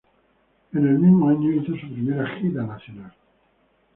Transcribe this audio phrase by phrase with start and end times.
[0.73, 3.13] En el mismo año hizo su primera gira nacional.